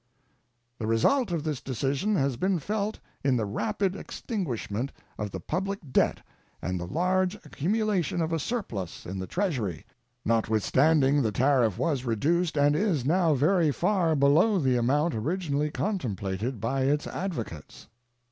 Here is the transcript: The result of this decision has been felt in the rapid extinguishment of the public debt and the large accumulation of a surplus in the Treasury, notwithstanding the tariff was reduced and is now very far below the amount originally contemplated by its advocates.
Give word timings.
The 0.79 0.87
result 0.87 1.31
of 1.31 1.43
this 1.43 1.61
decision 1.61 2.15
has 2.15 2.35
been 2.35 2.57
felt 2.57 2.99
in 3.23 3.37
the 3.37 3.45
rapid 3.45 3.95
extinguishment 3.95 4.91
of 5.19 5.29
the 5.29 5.39
public 5.39 5.77
debt 5.91 6.21
and 6.59 6.79
the 6.79 6.87
large 6.87 7.35
accumulation 7.45 8.19
of 8.19 8.33
a 8.33 8.39
surplus 8.39 9.05
in 9.05 9.19
the 9.19 9.27
Treasury, 9.27 9.85
notwithstanding 10.25 11.21
the 11.21 11.31
tariff 11.31 11.77
was 11.77 12.03
reduced 12.03 12.57
and 12.57 12.75
is 12.75 13.05
now 13.05 13.35
very 13.35 13.69
far 13.71 14.15
below 14.15 14.57
the 14.57 14.75
amount 14.75 15.13
originally 15.13 15.69
contemplated 15.69 16.59
by 16.59 16.85
its 16.85 17.05
advocates. 17.05 17.85